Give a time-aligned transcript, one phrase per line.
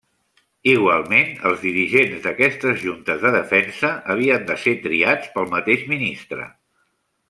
[0.69, 6.53] Igualment, els dirigents d'aquestes Juntes de Defensa, havien de ser triats pel mateix ministre.